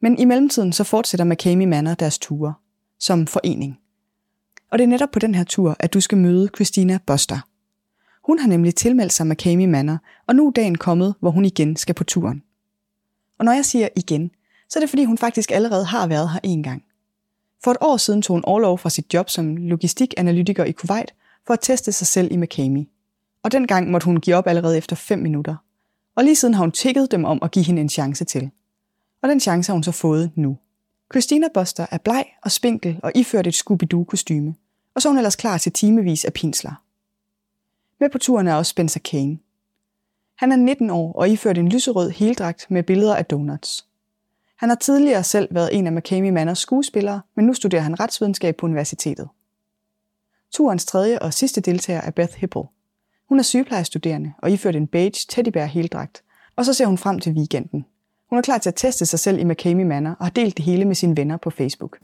Men 0.00 0.18
i 0.18 0.24
mellemtiden 0.24 0.72
så 0.72 0.84
fortsætter 0.84 1.24
McCamey 1.24 1.66
Manor 1.66 1.94
deres 1.94 2.18
ture 2.18 2.54
som 2.98 3.26
forening. 3.26 3.78
Og 4.70 4.78
det 4.78 4.84
er 4.84 4.88
netop 4.88 5.10
på 5.10 5.18
den 5.18 5.34
her 5.34 5.44
tur, 5.44 5.76
at 5.78 5.94
du 5.94 6.00
skal 6.00 6.18
møde 6.18 6.48
Christina 6.54 6.98
Buster. 7.06 7.40
Hun 8.26 8.38
har 8.38 8.48
nemlig 8.48 8.74
tilmeldt 8.74 9.12
sig 9.12 9.26
McCamey 9.26 9.64
Manor, 9.64 9.98
og 10.26 10.36
nu 10.36 10.46
er 10.46 10.50
dagen 10.50 10.78
kommet, 10.78 11.14
hvor 11.20 11.30
hun 11.30 11.44
igen 11.44 11.76
skal 11.76 11.94
på 11.94 12.04
turen. 12.04 12.42
Og 13.38 13.44
når 13.44 13.52
jeg 13.52 13.64
siger 13.64 13.88
igen, 13.96 14.30
så 14.68 14.78
er 14.78 14.80
det 14.80 14.90
fordi 14.90 15.04
hun 15.04 15.18
faktisk 15.18 15.50
allerede 15.50 15.84
har 15.84 16.06
været 16.06 16.30
her 16.30 16.40
en 16.42 16.62
gang. 16.62 16.82
For 17.64 17.70
et 17.70 17.76
år 17.80 17.96
siden 17.96 18.22
tog 18.22 18.34
hun 18.34 18.44
overlov 18.44 18.78
fra 18.78 18.90
sit 18.90 19.14
job 19.14 19.30
som 19.30 19.56
logistikanalytiker 19.56 20.64
i 20.64 20.72
Kuwait 20.72 21.14
for 21.46 21.54
at 21.54 21.60
teste 21.62 21.92
sig 21.92 22.06
selv 22.06 22.32
i 22.32 22.36
McCamey. 22.36 22.88
Og 23.42 23.52
dengang 23.52 23.90
måtte 23.90 24.04
hun 24.04 24.20
give 24.20 24.36
op 24.36 24.46
allerede 24.46 24.78
efter 24.78 24.96
5 24.96 25.18
minutter, 25.18 25.56
og 26.18 26.24
lige 26.24 26.36
siden 26.36 26.54
har 26.54 26.60
hun 26.60 26.72
tækket 26.72 27.10
dem 27.10 27.24
om 27.24 27.38
at 27.42 27.50
give 27.50 27.64
hende 27.64 27.82
en 27.82 27.88
chance 27.88 28.24
til. 28.24 28.50
Og 29.22 29.28
den 29.28 29.40
chance 29.40 29.70
har 29.70 29.74
hun 29.74 29.82
så 29.82 29.92
fået 29.92 30.30
nu. 30.34 30.58
Christina 31.12 31.46
Buster 31.54 31.86
er 31.90 31.98
bleg 31.98 32.24
og 32.42 32.50
spinkel 32.50 33.00
og 33.02 33.12
iført 33.14 33.46
et 33.46 33.54
Scooby-Doo-kostyme, 33.54 34.54
og 34.94 35.02
så 35.02 35.08
er 35.08 35.10
hun 35.10 35.18
ellers 35.18 35.36
klar 35.36 35.58
til 35.58 35.72
timevis 35.72 36.24
af 36.24 36.32
pinsler. 36.32 36.82
Med 38.00 38.10
på 38.10 38.18
turen 38.18 38.46
er 38.46 38.54
også 38.54 38.70
Spencer 38.70 39.00
Kane. 39.00 39.38
Han 40.38 40.52
er 40.52 40.56
19 40.56 40.90
år 40.90 41.12
og 41.12 41.28
iført 41.28 41.58
en 41.58 41.68
lyserød 41.68 42.10
heldragt 42.10 42.66
med 42.70 42.82
billeder 42.82 43.16
af 43.16 43.24
donuts. 43.24 43.86
Han 44.56 44.68
har 44.68 44.76
tidligere 44.76 45.24
selv 45.24 45.54
været 45.54 45.78
en 45.78 45.86
af 45.86 45.92
McCamey 45.92 46.30
Manners 46.30 46.58
skuespillere, 46.58 47.20
men 47.36 47.46
nu 47.46 47.54
studerer 47.54 47.82
han 47.82 48.00
retsvidenskab 48.00 48.56
på 48.56 48.66
universitetet. 48.66 49.28
Turens 50.52 50.84
tredje 50.84 51.18
og 51.18 51.34
sidste 51.34 51.60
deltager 51.60 52.00
er 52.00 52.10
Beth 52.10 52.34
Hipple. 52.34 52.77
Hun 53.28 53.38
er 53.38 53.42
sygeplejestuderende 53.42 54.32
og 54.42 54.50
iført 54.50 54.76
en 54.76 54.86
beige 54.86 55.26
teddybær 55.28 55.64
heldragt, 55.64 56.22
og 56.56 56.64
så 56.64 56.72
ser 56.72 56.86
hun 56.86 56.98
frem 56.98 57.18
til 57.18 57.32
weekenden. 57.32 57.84
Hun 58.30 58.38
er 58.38 58.42
klar 58.42 58.58
til 58.58 58.68
at 58.68 58.74
teste 58.74 59.06
sig 59.06 59.18
selv 59.18 59.38
i 59.38 59.44
McCamey 59.44 59.84
Manor 59.84 60.10
og 60.10 60.24
har 60.26 60.30
delt 60.30 60.56
det 60.56 60.64
hele 60.64 60.84
med 60.84 60.94
sine 60.94 61.16
venner 61.16 61.36
på 61.36 61.50
Facebook. 61.50 61.98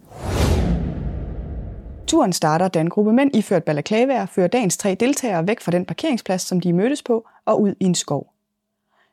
Turen 2.07 2.33
starter, 2.33 2.69
da 2.69 2.81
en 2.81 2.91
gruppe 2.91 3.13
mænd 3.13 3.37
iført 3.37 3.65
balaklavaer 3.65 4.27
fører 4.27 4.49
dagens 4.49 4.77
tre 4.77 4.95
deltagere 4.95 5.47
væk 5.47 5.61
fra 5.61 5.73
den 5.73 5.85
parkeringsplads, 5.85 6.43
som 6.43 6.61
de 6.61 6.73
mødtes 6.73 7.03
på, 7.03 7.29
og 7.45 7.61
ud 7.61 7.75
i 7.81 7.85
en 7.85 7.95
skov. 7.95 8.33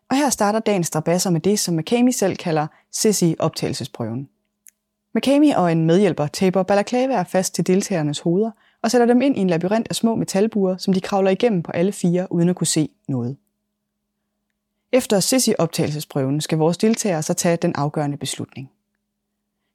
Og 0.10 0.18
her 0.18 0.30
starter 0.30 0.60
dagens 0.60 0.88
strabasser 0.88 1.30
med 1.30 1.40
det, 1.42 1.60
som 1.60 1.76
McCamey 1.76 2.12
selv 2.12 2.36
kalder 2.36 2.68
Sissy-optagelsesprøven. 2.92 4.30
McCamey 5.16 5.54
og 5.54 5.72
en 5.72 5.86
medhjælper 5.86 6.28
taber 6.28 6.64
balaklavaer 6.64 7.24
fast 7.24 7.56
til 7.56 7.68
deltagernes 7.68 8.20
hoveder, 8.20 8.52
og 8.84 8.92
sætter 8.92 9.08
dem 9.08 9.22
ind 9.22 9.38
i 9.38 9.40
en 9.40 9.50
labyrint 9.50 9.88
af 9.90 9.96
små 9.96 10.16
metalbuer, 10.16 10.78
som 10.78 10.94
de 10.94 11.02
kravler 11.02 11.32
igennem 11.32 11.64
på 11.64 11.72
alle 11.72 11.92
fire, 11.92 12.32
uden 12.32 12.50
at 12.50 12.56
kunne 12.56 12.68
se 12.68 12.90
noget. 13.08 13.38
Efter 14.92 15.20
Sissi-optagelsesprøven 15.20 16.42
skal 16.42 16.58
vores 16.58 16.78
deltagere 16.78 17.24
så 17.24 17.34
tage 17.34 17.58
den 17.58 17.76
afgørende 17.76 18.18
beslutning. 18.18 18.72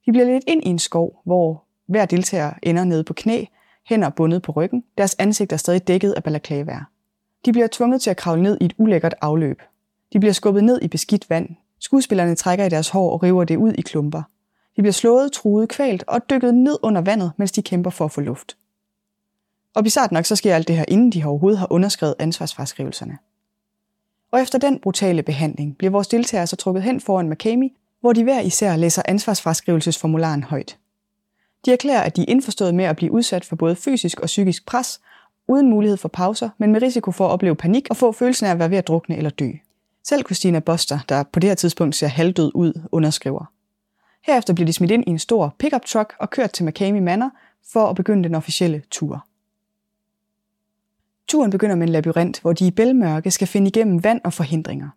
De 0.07 0.13
bliver 0.13 0.27
lidt 0.27 0.45
ind 0.47 0.63
i 0.65 0.69
en 0.69 0.79
skov, 0.79 1.21
hvor 1.25 1.65
hver 1.87 2.05
deltager 2.05 2.53
ender 2.63 2.85
nede 2.85 3.05
på 3.05 3.15
knæ, 3.15 3.45
hænder 3.85 4.11
bundet 4.11 4.43
på 4.43 4.53
ryggen, 4.53 4.85
deres 4.99 5.17
ansigt 5.19 5.53
er 5.53 5.57
stadig 5.57 5.89
dækket 5.89 6.13
af 6.13 6.25
balaklavaer. 6.25 6.85
De 7.45 7.53
bliver 7.53 7.69
tvunget 7.73 8.03
til 8.03 8.11
at 8.11 8.17
kravle 8.17 8.43
ned 8.43 8.59
i 8.61 8.65
et 8.65 8.75
ulækkert 8.79 9.15
afløb. 9.21 9.63
De 10.13 10.21
bliver 10.21 10.33
skubbet 10.33 10.65
ned 10.65 10.83
i 10.83 10.89
beskidt 10.89 11.31
vand. 11.31 11.49
Skuespillerne 11.79 12.35
trækker 12.35 12.65
i 12.65 12.69
deres 12.69 12.89
hår 12.89 13.13
og 13.13 13.23
river 13.23 13.45
det 13.45 13.57
ud 13.57 13.73
i 13.73 13.81
klumper. 13.81 14.23
De 14.77 14.83
bliver 14.83 14.93
slået, 14.93 15.33
truet, 15.33 15.69
kvalt 15.69 16.05
og 16.07 16.31
dykket 16.31 16.55
ned 16.55 16.79
under 16.83 17.01
vandet, 17.01 17.33
mens 17.37 17.53
de 17.53 17.63
kæmper 17.63 17.91
for 17.91 18.05
at 18.05 18.11
få 18.11 18.21
luft. 18.21 18.57
Og 19.77 19.85
bizart 19.85 20.13
nok, 20.13 20.25
så 20.25 20.37
sker 20.37 20.55
alt 20.55 20.69
det 20.69 20.77
her, 20.77 20.85
inden 20.89 21.13
de 21.13 21.25
overhovedet 21.25 21.59
har 21.59 21.73
underskrevet 21.73 22.15
ansvarsfraskrivelserne. 22.19 23.19
Og 24.33 24.41
efter 24.41 24.59
den 24.59 24.79
brutale 24.79 25.23
behandling 25.23 25.77
bliver 25.79 25.91
vores 25.91 26.09
deltagere 26.09 26.47
så 26.47 26.57
trukket 26.57 26.83
hen 26.83 27.01
foran 27.01 27.31
McCamey, 27.31 27.69
hvor 28.01 28.13
de 28.13 28.23
hver 28.23 28.41
især 28.41 28.77
læser 28.77 29.03
ansvarsfraskrivelsesformularen 29.05 30.43
højt. 30.43 30.79
De 31.65 31.73
erklærer, 31.73 32.03
at 32.03 32.17
de 32.17 32.23
er 32.23 32.27
indforstået 32.29 32.75
med 32.75 32.85
at 32.85 32.97
blive 32.97 33.13
udsat 33.13 33.45
for 33.45 33.57
både 33.57 33.77
fysisk 33.77 34.21
og 34.21 34.27
psykisk 34.27 34.67
pres, 34.67 35.01
uden 35.49 35.71
mulighed 35.71 35.97
for 35.97 36.09
pauser, 36.09 36.49
men 36.59 36.73
med 36.73 36.83
risiko 36.83 37.11
for 37.11 37.27
at 37.27 37.31
opleve 37.31 37.57
panik 37.57 37.87
og 37.91 37.97
få 37.97 38.13
følelsen 38.13 38.47
af 38.47 38.51
at 38.51 38.59
være 38.59 38.71
ved 38.71 38.79
at 38.79 38.89
drukne 38.89 39.17
eller 39.17 39.31
dø. 39.31 39.51
Selv 40.05 40.25
Christina 40.25 40.59
Boster, 40.59 40.99
der 41.09 41.23
på 41.23 41.41
det 41.41 41.51
her 41.51 41.55
tidspunkt 41.55 41.97
ser 41.97 42.07
halvdød 42.07 42.53
ud, 42.55 42.73
underskriver. 42.93 43.45
Herefter 44.23 44.55
bliver 44.55 44.67
de 44.67 44.73
smidt 44.73 44.91
ind 44.91 45.05
i 45.07 45.11
en 45.11 45.19
stor 45.19 45.55
pickup 45.59 45.85
truck 45.85 46.15
og 46.19 46.31
kørt 46.31 46.51
til 46.51 46.65
McCamey 46.65 47.01
Manor 47.01 47.31
for 47.73 47.87
at 47.87 47.97
begynde 47.97 48.25
den 48.25 48.35
officielle 48.35 48.83
tur. 48.91 49.26
Turen 51.29 51.51
begynder 51.51 51.77
med 51.77 51.87
en 51.87 51.93
labyrint, 51.93 52.41
hvor 52.41 52.53
de 52.53 52.67
i 52.67 52.71
bælmørke 52.71 53.31
skal 53.31 53.49
finde 53.49 53.69
igennem 53.69 54.05
vand 54.05 54.21
og 54.25 54.33
forhindringer. 54.33 54.89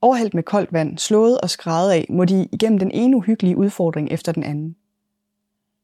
Overhældt 0.00 0.34
med 0.34 0.42
koldt 0.42 0.72
vand, 0.72 0.98
slået 0.98 1.40
og 1.40 1.50
skrædet 1.50 1.92
af, 1.92 2.06
må 2.10 2.24
de 2.24 2.48
igennem 2.52 2.78
den 2.78 2.90
ene 2.90 3.16
uhyggelige 3.16 3.56
udfordring 3.56 4.10
efter 4.10 4.32
den 4.32 4.42
anden. 4.42 4.76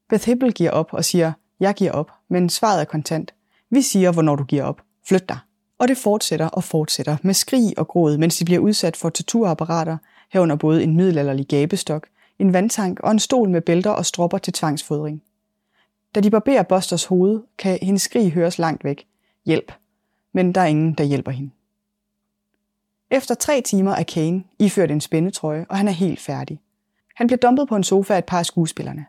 Beth 0.09 0.25
Hibble 0.25 0.51
giver 0.51 0.71
op 0.71 0.93
og 0.93 1.05
siger, 1.05 1.31
jeg 1.59 1.73
giver 1.73 1.91
op, 1.91 2.11
men 2.29 2.49
svaret 2.49 2.81
er 2.81 2.85
kontant. 2.85 3.33
Vi 3.69 3.81
siger, 3.81 4.11
hvornår 4.11 4.35
du 4.35 4.43
giver 4.43 4.63
op. 4.63 4.81
Flyt 5.07 5.29
dig. 5.29 5.37
Og 5.77 5.87
det 5.87 5.97
fortsætter 5.97 6.47
og 6.47 6.63
fortsætter 6.63 7.17
med 7.23 7.33
skrig 7.33 7.73
og 7.77 7.87
gråd, 7.87 8.17
mens 8.17 8.37
de 8.37 8.45
bliver 8.45 8.59
udsat 8.59 8.97
for 8.97 9.09
torturapparater, 9.09 9.97
herunder 10.33 10.55
både 10.55 10.83
en 10.83 10.95
middelalderlig 10.95 11.47
gabestok, 11.47 12.07
en 12.39 12.53
vandtank 12.53 12.99
og 12.99 13.11
en 13.11 13.19
stol 13.19 13.49
med 13.49 13.61
bælter 13.61 13.91
og 13.91 14.05
stropper 14.05 14.37
til 14.37 14.53
tvangsfodring. 14.53 15.23
Da 16.15 16.19
de 16.19 16.29
barberer 16.29 16.63
Busters 16.63 17.05
hoved, 17.05 17.41
kan 17.57 17.79
hendes 17.81 18.01
skrig 18.01 18.31
høres 18.31 18.59
langt 18.59 18.83
væk. 18.83 19.05
Hjælp. 19.45 19.71
Men 20.33 20.55
der 20.55 20.61
er 20.61 20.65
ingen, 20.65 20.93
der 20.93 21.03
hjælper 21.03 21.31
hende. 21.31 21.51
Efter 23.11 23.35
tre 23.35 23.61
timer 23.61 23.91
er 23.91 24.03
Kane 24.03 24.43
iført 24.59 24.91
en 24.91 25.01
spændetrøje, 25.01 25.65
og 25.69 25.77
han 25.77 25.87
er 25.87 25.91
helt 25.91 26.19
færdig. 26.19 26.59
Han 27.15 27.27
bliver 27.27 27.37
dumpet 27.37 27.67
på 27.67 27.75
en 27.75 27.83
sofa 27.83 28.13
af 28.13 28.17
et 28.17 28.25
par 28.25 28.39
af 28.39 28.45
skuespillerne. 28.45 29.05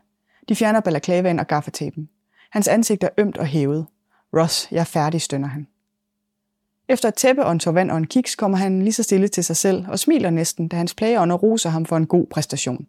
De 0.49 0.55
fjerner 0.55 0.79
balaklavaen 0.79 1.39
og 1.39 1.47
gaffatapen. 1.47 2.09
Hans 2.51 2.67
ansigt 2.67 3.03
er 3.03 3.09
ømt 3.17 3.37
og 3.37 3.45
hævet. 3.45 3.85
Ross, 4.37 4.71
jeg 4.71 4.79
er 4.79 4.83
færdig, 4.83 5.21
stønner 5.21 5.47
han. 5.47 5.67
Efter 6.89 7.07
et 7.07 7.15
tæppe 7.15 7.45
og 7.45 7.51
en 7.51 7.59
tår 7.59 7.71
vand 7.71 7.91
og 7.91 7.97
en 7.97 8.07
kiks 8.07 8.35
kommer 8.35 8.57
han 8.57 8.81
lige 8.81 8.93
så 8.93 9.03
stille 9.03 9.27
til 9.27 9.43
sig 9.43 9.57
selv 9.57 9.85
og 9.87 9.99
smiler 9.99 10.29
næsten, 10.29 10.67
da 10.67 10.75
hans 10.75 10.93
plageånder 10.93 11.35
roser 11.35 11.69
ham 11.69 11.85
for 11.85 11.97
en 11.97 12.07
god 12.07 12.27
præstation. 12.27 12.87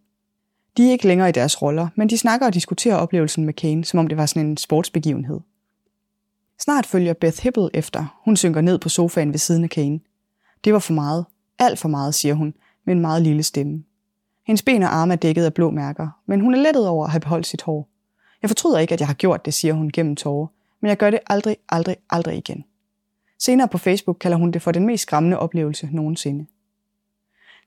De 0.77 0.87
er 0.87 0.91
ikke 0.91 1.07
længere 1.07 1.29
i 1.29 1.33
deres 1.33 1.63
roller, 1.63 1.89
men 1.97 2.09
de 2.09 2.19
snakker 2.19 2.47
og 2.47 2.55
diskuterer 2.55 2.97
oplevelsen 2.97 3.45
med 3.45 3.55
Kane, 3.55 3.85
som 3.85 3.99
om 3.99 4.07
det 4.07 4.19
var 4.19 4.27
sådan 4.27 4.47
en 4.47 4.57
sportsbegivenhed. 4.57 5.41
Snart 6.65 6.87
følger 6.87 7.13
Beth 7.13 7.43
Hibble 7.43 7.71
efter. 7.75 8.21
Hun 8.25 8.37
synker 8.37 8.61
ned 8.61 8.79
på 8.79 8.89
sofaen 8.89 9.33
ved 9.33 9.39
siden 9.39 9.65
af 9.65 9.71
Kane. 9.71 10.01
Det 10.65 10.73
var 10.73 10.79
for 10.79 10.93
meget. 10.93 11.27
Alt 11.59 11.79
for 11.79 11.89
meget, 11.89 12.15
siger 12.15 12.35
hun, 12.35 12.55
med 12.85 12.95
en 12.95 13.01
meget 13.01 13.23
lille 13.23 13.43
stemme. 13.43 13.85
Hendes 14.47 14.63
ben 14.63 14.83
og 14.83 14.95
arme 14.95 15.13
er 15.13 15.17
dækket 15.17 15.45
af 15.45 15.55
blå 15.55 15.71
mærker, 15.71 16.09
men 16.27 16.41
hun 16.41 16.55
er 16.55 16.59
lettet 16.59 16.89
over 16.89 17.05
at 17.05 17.11
have 17.11 17.21
beholdt 17.21 17.47
sit 17.47 17.63
hår. 17.63 17.89
Jeg 18.43 18.51
fortryder 18.51 18.79
ikke, 18.79 18.95
at 18.95 19.01
jeg 19.01 19.07
har 19.07 19.15
gjort 19.15 19.45
det, 19.45 19.55
siger 19.55 19.75
hun 19.75 19.91
gennem 19.91 20.17
tårer, 20.17 20.47
men 20.81 20.89
jeg 20.89 20.97
gør 20.97 21.11
det 21.11 21.19
aldrig, 21.27 21.57
aldrig, 21.69 21.97
aldrig 22.11 22.37
igen. 22.37 22.65
Senere 23.39 23.69
på 23.69 23.79
Facebook 23.79 24.17
kalder 24.21 24.37
hun 24.39 24.51
det 24.51 24.63
for 24.63 24.73
den 24.73 24.87
mest 24.87 25.03
skræmmende 25.03 25.39
oplevelse 25.39 25.89
nogensinde. 25.93 26.47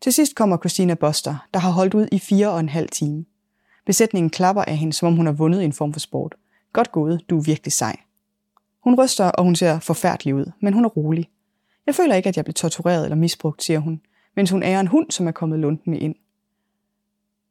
Til 0.02 0.14
sidst 0.14 0.36
kommer 0.36 0.58
Christina 0.58 0.94
Buster, 0.94 1.48
der 1.54 1.60
har 1.60 1.72
holdt 1.72 1.94
ud 1.94 2.08
i 2.12 2.20
fire 2.20 2.50
og 2.50 2.60
en 2.60 2.70
halv 2.70 2.90
time. 2.90 3.26
Besætningen 3.86 4.30
klapper 4.30 4.62
af 4.62 4.78
hende, 4.78 4.94
som 4.94 5.08
om 5.08 5.16
hun 5.16 5.26
har 5.26 5.34
vundet 5.34 5.64
en 5.64 5.74
form 5.74 5.94
for 5.94 6.00
sport. 6.00 6.36
Godt 6.74 6.92
gået, 6.92 7.22
du 7.30 7.38
er 7.38 7.44
virkelig 7.44 7.74
sej. 7.74 8.05
Hun 8.86 9.00
ryster, 9.00 9.26
og 9.26 9.44
hun 9.44 9.56
ser 9.56 9.80
forfærdelig 9.80 10.36
ud, 10.36 10.52
men 10.62 10.74
hun 10.74 10.86
er 10.86 10.90
rolig. 10.90 11.30
Jeg 11.86 11.96
føler 11.96 12.16
ikke, 12.16 12.30
at 12.30 12.38
jeg 12.38 12.46
blev 12.46 12.54
tortureret 12.54 13.04
eller 13.04 13.16
misbrugt, 13.16 13.64
siger 13.64 13.80
hun, 13.80 14.02
mens 14.36 14.50
hun 14.50 14.64
ærer 14.64 14.80
en 14.80 14.88
hund, 14.88 15.12
som 15.12 15.28
er 15.28 15.32
kommet 15.32 15.60
lundende 15.60 16.00
ind. 16.00 16.16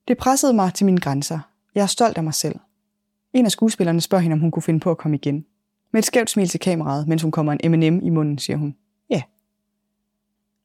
Det 0.09 0.19
pressede 0.19 0.53
mig 0.53 0.75
til 0.75 0.87
mine 0.87 1.01
grænser. 1.01 1.39
Jeg 1.75 1.83
er 1.83 1.87
stolt 1.87 2.19
af 2.19 2.25
mig 2.25 2.35
selv. 2.35 2.59
En 3.33 3.45
af 3.45 3.51
skuespillerne 3.51 4.01
spørger 4.01 4.23
hende, 4.23 4.35
om 4.35 4.41
hun 4.41 4.51
kunne 4.51 4.63
finde 4.63 4.81
på 4.81 4.91
at 4.91 4.99
komme 4.99 5.17
igen. 5.17 5.45
Med 5.93 5.99
et 5.99 6.05
skævt 6.05 6.31
smil 6.31 6.49
til 6.49 6.61
kameraet, 6.61 7.09
mens 7.09 7.23
hun 7.23 7.31
kommer 7.31 7.53
en 7.53 7.73
M&M 7.73 8.01
i 8.07 8.11
munden, 8.11 8.39
siger 8.39 8.57
hun. 8.57 8.77
Ja. 9.11 9.23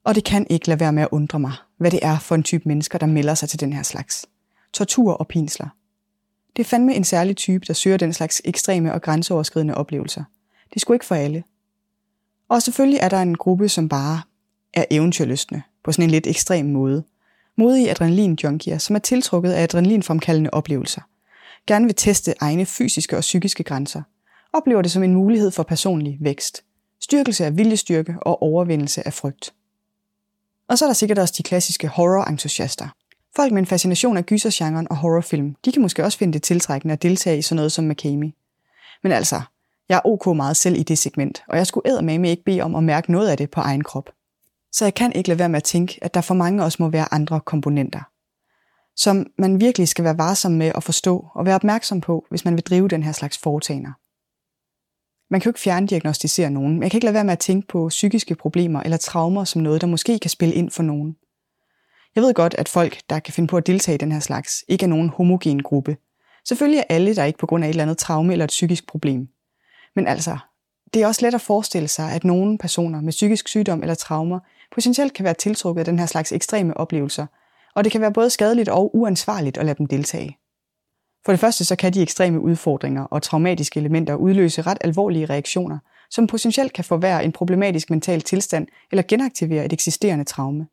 Og 0.03 0.15
det 0.15 0.23
kan 0.23 0.47
ikke 0.49 0.67
lade 0.67 0.79
være 0.79 0.93
med 0.93 1.03
at 1.03 1.09
undre 1.11 1.39
mig, 1.39 1.53
hvad 1.77 1.91
det 1.91 1.99
er 2.01 2.19
for 2.19 2.35
en 2.35 2.43
type 2.43 2.63
mennesker, 2.65 2.97
der 2.97 3.05
melder 3.05 3.33
sig 3.33 3.49
til 3.49 3.59
den 3.59 3.73
her 3.73 3.83
slags. 3.83 4.25
Tortur 4.73 5.13
og 5.13 5.27
pinsler. 5.27 5.67
Det 6.55 6.63
er 6.63 6.67
fandme 6.67 6.95
en 6.95 7.03
særlig 7.03 7.37
type, 7.37 7.65
der 7.65 7.73
søger 7.73 7.97
den 7.97 8.13
slags 8.13 8.41
ekstreme 8.45 8.93
og 8.93 9.01
grænseoverskridende 9.01 9.75
oplevelser. 9.75 10.23
Det 10.73 10.81
skulle 10.81 10.95
ikke 10.95 11.05
for 11.05 11.15
alle. 11.15 11.43
Og 12.49 12.61
selvfølgelig 12.61 12.99
er 12.99 13.09
der 13.09 13.21
en 13.21 13.37
gruppe, 13.37 13.69
som 13.69 13.89
bare 13.89 14.21
er 14.73 14.85
eventyrlystne, 14.91 15.63
på 15.83 15.91
sådan 15.91 16.03
en 16.03 16.11
lidt 16.11 16.27
ekstrem 16.27 16.65
måde. 16.65 17.03
Modige 17.57 17.89
adrenalin-junkier, 17.89 18.77
som 18.77 18.95
er 18.95 18.99
tiltrukket 18.99 19.51
af 19.51 19.63
adrenalinfremkaldende 19.63 20.49
oplevelser. 20.53 21.01
Gerne 21.67 21.85
vil 21.85 21.95
teste 21.95 22.33
egne 22.39 22.65
fysiske 22.65 23.17
og 23.17 23.21
psykiske 23.21 23.63
grænser. 23.63 24.01
Oplever 24.53 24.81
det 24.81 24.91
som 24.91 25.03
en 25.03 25.13
mulighed 25.13 25.51
for 25.51 25.63
personlig 25.63 26.17
vækst. 26.21 26.63
Styrkelse 27.01 27.45
af 27.45 27.57
viljestyrke 27.57 28.15
og 28.21 28.41
overvindelse 28.41 29.07
af 29.07 29.13
frygt. 29.13 29.53
Og 30.67 30.77
så 30.77 30.85
er 30.85 30.89
der 30.89 30.93
sikkert 30.93 31.19
også 31.19 31.33
de 31.37 31.43
klassiske 31.43 31.87
horror-entusiaster. 31.87 32.87
Folk 33.35 33.51
med 33.51 33.59
en 33.59 33.65
fascination 33.65 34.17
af 34.17 34.25
gysergenren 34.25 34.87
og 34.89 34.97
horrorfilm, 34.97 35.55
de 35.65 35.71
kan 35.71 35.81
måske 35.81 36.03
også 36.03 36.17
finde 36.17 36.33
det 36.33 36.43
tiltrækkende 36.43 36.93
at 36.93 37.01
deltage 37.03 37.37
i 37.37 37.41
sådan 37.41 37.55
noget 37.55 37.71
som 37.71 37.85
McCamey. 37.85 38.31
Men 39.03 39.11
altså, 39.11 39.41
jeg 39.89 39.95
er 39.95 40.07
ok 40.07 40.35
meget 40.35 40.57
selv 40.57 40.77
i 40.77 40.83
det 40.83 40.97
segment, 40.97 41.43
og 41.47 41.57
jeg 41.57 41.67
skulle 41.67 42.01
med 42.01 42.29
ikke 42.29 42.43
bede 42.43 42.61
om 42.61 42.75
at 42.75 42.83
mærke 42.83 43.11
noget 43.11 43.29
af 43.29 43.37
det 43.37 43.51
på 43.51 43.61
egen 43.61 43.83
krop. 43.83 44.09
Så 44.71 44.85
jeg 44.85 44.93
kan 44.93 45.11
ikke 45.13 45.29
lade 45.29 45.39
være 45.39 45.49
med 45.49 45.57
at 45.57 45.63
tænke, 45.63 45.99
at 46.01 46.13
der 46.13 46.21
for 46.21 46.33
mange 46.33 46.63
også 46.63 46.77
må 46.83 46.89
være 46.89 47.13
andre 47.13 47.39
komponenter, 47.39 48.01
som 48.95 49.25
man 49.37 49.61
virkelig 49.61 49.87
skal 49.87 50.05
være 50.05 50.17
varsom 50.17 50.51
med 50.51 50.71
at 50.75 50.83
forstå 50.83 51.27
og 51.35 51.45
være 51.45 51.55
opmærksom 51.55 52.01
på, 52.01 52.25
hvis 52.29 52.45
man 52.45 52.53
vil 52.53 52.63
drive 52.63 52.87
den 52.87 53.03
her 53.03 53.11
slags 53.11 53.37
foretagender. 53.37 53.91
Man 55.33 55.41
kan 55.41 55.45
jo 55.45 55.49
ikke 55.49 55.59
fjerndiagnostisere 55.59 56.49
nogen, 56.49 56.73
men 56.73 56.83
jeg 56.83 56.91
kan 56.91 56.97
ikke 56.97 57.05
lade 57.05 57.13
være 57.13 57.23
med 57.23 57.33
at 57.33 57.39
tænke 57.39 57.67
på 57.67 57.87
psykiske 57.89 58.35
problemer 58.35 58.81
eller 58.81 58.97
traumer 58.97 59.43
som 59.43 59.61
noget, 59.61 59.81
der 59.81 59.87
måske 59.87 60.19
kan 60.19 60.29
spille 60.29 60.55
ind 60.55 60.71
for 60.71 60.83
nogen. 60.83 61.15
Jeg 62.15 62.23
ved 62.23 62.33
godt, 62.33 62.55
at 62.57 62.69
folk, 62.69 63.01
der 63.09 63.19
kan 63.19 63.33
finde 63.33 63.47
på 63.47 63.57
at 63.57 63.67
deltage 63.67 63.95
i 63.95 63.97
den 63.97 64.11
her 64.11 64.19
slags, 64.19 64.63
ikke 64.67 64.83
er 64.83 64.87
nogen 64.87 65.09
homogen 65.09 65.63
gruppe. 65.63 65.97
Selvfølgelig 66.47 66.79
er 66.79 66.95
alle 66.95 67.15
der 67.15 67.23
ikke 67.23 67.39
på 67.39 67.45
grund 67.45 67.63
af 67.63 67.67
et 67.67 67.69
eller 67.69 67.83
andet 67.83 67.97
traume 67.97 68.31
eller 68.31 68.45
et 68.45 68.49
psykisk 68.49 68.87
problem. 68.87 69.29
Men 69.99 70.07
altså, 70.07 70.37
det 70.93 71.01
er 71.01 71.07
også 71.07 71.25
let 71.25 71.33
at 71.33 71.41
forestille 71.41 71.87
sig, 71.87 72.11
at 72.11 72.23
nogle 72.23 72.57
personer 72.57 73.01
med 73.01 73.11
psykisk 73.11 73.47
sygdom 73.47 73.81
eller 73.81 73.95
traumer 73.95 74.39
potentielt 74.71 75.13
kan 75.13 75.25
være 75.25 75.33
tiltrukket 75.33 75.79
af 75.79 75.85
den 75.85 75.99
her 75.99 76.05
slags 76.05 76.31
ekstreme 76.31 76.77
oplevelser, 76.77 77.25
og 77.75 77.83
det 77.83 77.91
kan 77.91 78.01
være 78.01 78.13
både 78.13 78.29
skadeligt 78.29 78.69
og 78.69 78.95
uansvarligt 78.95 79.57
at 79.57 79.65
lade 79.65 79.77
dem 79.77 79.85
deltage. 79.85 80.37
For 81.25 81.31
det 81.31 81.39
første 81.39 81.65
så 81.65 81.75
kan 81.75 81.93
de 81.93 82.01
ekstreme 82.01 82.39
udfordringer 82.39 83.03
og 83.03 83.21
traumatiske 83.21 83.79
elementer 83.79 84.15
udløse 84.15 84.61
ret 84.61 84.77
alvorlige 84.81 85.25
reaktioner, 85.25 85.77
som 86.09 86.27
potentielt 86.27 86.73
kan 86.73 86.83
forværre 86.83 87.23
en 87.23 87.31
problematisk 87.31 87.89
mental 87.89 88.21
tilstand 88.21 88.67
eller 88.91 89.03
genaktivere 89.07 89.65
et 89.65 89.73
eksisterende 89.73 90.25
traume. 90.25 90.67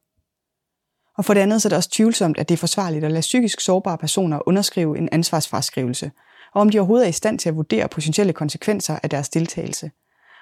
Og 1.18 1.24
for 1.24 1.34
det 1.34 1.40
andet 1.40 1.62
så 1.62 1.68
er 1.68 1.70
det 1.70 1.76
også 1.76 1.90
tvivlsomt, 1.90 2.38
at 2.38 2.48
det 2.48 2.54
er 2.54 2.58
forsvarligt 2.58 3.04
at 3.04 3.10
lade 3.10 3.20
psykisk 3.20 3.60
sårbare 3.60 3.98
personer 3.98 4.48
underskrive 4.48 4.98
en 4.98 5.08
ansvarsfraskrivelse, 5.12 6.10
og 6.56 6.60
om 6.60 6.70
de 6.70 6.78
overhovedet 6.78 7.04
er 7.04 7.08
i 7.08 7.12
stand 7.12 7.38
til 7.38 7.48
at 7.48 7.56
vurdere 7.56 7.88
potentielle 7.88 8.32
konsekvenser 8.32 8.98
af 9.02 9.10
deres 9.10 9.28
deltagelse, 9.28 9.90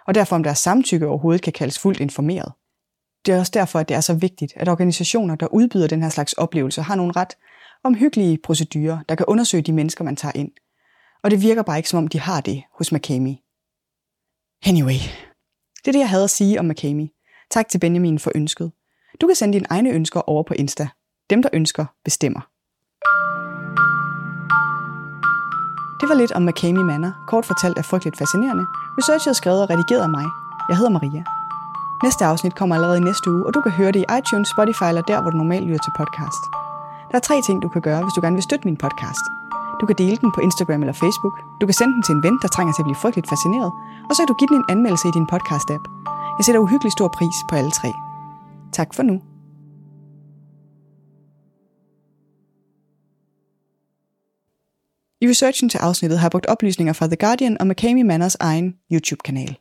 og 0.06 0.14
derfor 0.14 0.36
om 0.36 0.42
deres 0.42 0.58
samtykke 0.58 1.06
overhovedet 1.06 1.42
kan 1.42 1.52
kaldes 1.52 1.78
fuldt 1.78 2.00
informeret. 2.00 2.52
Det 3.26 3.34
er 3.34 3.38
også 3.38 3.52
derfor, 3.54 3.78
at 3.78 3.88
det 3.88 3.94
er 3.94 4.00
så 4.00 4.14
vigtigt, 4.14 4.52
at 4.56 4.68
organisationer, 4.68 5.34
der 5.34 5.46
udbyder 5.46 5.86
den 5.86 6.02
her 6.02 6.08
slags 6.08 6.32
oplevelser, 6.32 6.82
har 6.82 6.94
nogle 6.94 7.12
ret 7.16 7.36
omhyggelige 7.84 8.38
procedurer, 8.44 8.98
der 9.08 9.14
kan 9.14 9.26
undersøge 9.28 9.62
de 9.62 9.72
mennesker, 9.72 10.04
man 10.04 10.16
tager 10.16 10.32
ind. 10.34 10.50
Og 11.22 11.30
det 11.30 11.42
virker 11.42 11.62
bare 11.62 11.76
ikke, 11.76 11.88
som 11.88 11.98
om 11.98 12.08
de 12.08 12.20
har 12.20 12.40
det 12.40 12.62
hos 12.78 12.92
McCamey. 12.92 13.34
Anyway, 14.66 15.00
det 15.78 15.88
er 15.88 15.92
det, 15.92 15.98
jeg 15.98 16.10
havde 16.10 16.24
at 16.24 16.30
sige 16.30 16.58
om 16.58 16.64
McCamey. 16.64 17.06
Tak 17.50 17.68
til 17.68 17.78
Benjamin 17.78 18.18
for 18.18 18.32
ønsket. 18.34 18.72
Du 19.20 19.26
kan 19.26 19.36
sende 19.36 19.54
dine 19.54 19.66
egne 19.70 19.90
ønsker 19.90 20.20
over 20.20 20.42
på 20.42 20.54
Insta. 20.54 20.88
Dem, 21.30 21.42
der 21.42 21.50
ønsker, 21.52 21.86
bestemmer. 22.04 22.53
Det 26.00 26.08
var 26.08 26.14
lidt 26.14 26.32
om 26.32 26.42
McCamey 26.42 26.84
Manor, 26.90 27.12
kort 27.26 27.46
fortalt 27.46 27.78
er 27.78 27.82
frygteligt 27.82 28.18
fascinerende. 28.18 28.64
Researchet 28.98 29.36
skrevet 29.36 29.62
og 29.62 29.70
redigeret 29.70 30.02
af 30.02 30.08
mig. 30.08 30.26
Jeg 30.68 30.76
hedder 30.76 30.90
Maria. 30.90 31.24
Næste 32.04 32.24
afsnit 32.24 32.54
kommer 32.54 32.74
allerede 32.74 32.98
i 32.98 33.06
næste 33.10 33.30
uge, 33.32 33.46
og 33.46 33.54
du 33.54 33.60
kan 33.60 33.72
høre 33.72 33.92
det 33.92 34.00
i 34.04 34.06
iTunes, 34.18 34.48
Spotify 34.54 34.86
eller 34.88 35.02
der, 35.10 35.20
hvor 35.20 35.30
du 35.30 35.36
normalt 35.36 35.66
lytter 35.66 35.82
til 35.84 35.92
podcast. 36.00 36.42
Der 37.10 37.16
er 37.20 37.24
tre 37.28 37.36
ting, 37.46 37.62
du 37.62 37.68
kan 37.68 37.82
gøre, 37.82 38.02
hvis 38.02 38.14
du 38.16 38.20
gerne 38.20 38.36
vil 38.36 38.42
støtte 38.42 38.64
min 38.68 38.76
podcast. 38.76 39.24
Du 39.80 39.86
kan 39.86 39.96
dele 40.02 40.16
den 40.16 40.30
på 40.34 40.40
Instagram 40.40 40.80
eller 40.82 40.92
Facebook. 41.04 41.34
Du 41.60 41.66
kan 41.66 41.74
sende 41.80 41.94
den 41.94 42.02
til 42.02 42.14
en 42.14 42.22
ven, 42.22 42.38
der 42.42 42.48
trænger 42.48 42.72
til 42.72 42.82
at 42.82 42.88
blive 42.88 43.02
frygteligt 43.02 43.28
fascineret. 43.28 43.70
Og 44.08 44.12
så 44.14 44.18
kan 44.20 44.28
du 44.32 44.36
give 44.40 44.48
den 44.52 44.56
en 44.56 44.64
anmeldelse 44.68 45.08
i 45.08 45.16
din 45.18 45.26
podcast-app. 45.32 45.84
Jeg 46.38 46.44
sætter 46.44 46.60
uhyggelig 46.60 46.92
stor 46.92 47.08
pris 47.08 47.36
på 47.48 47.54
alle 47.60 47.70
tre. 47.70 47.90
Tak 48.72 48.94
for 48.94 49.02
nu. 49.02 49.20
I 55.24 55.28
researchen 55.28 55.68
til 55.68 55.78
afsnittet 55.78 56.18
har 56.18 56.26
jeg 56.26 56.30
brugt 56.30 56.46
oplysninger 56.46 56.92
fra 56.92 57.06
The 57.06 57.16
Guardian 57.16 57.60
og 57.60 57.66
McCamey 57.66 58.02
Manners 58.02 58.36
egen 58.40 58.74
YouTube-kanal. 58.92 59.56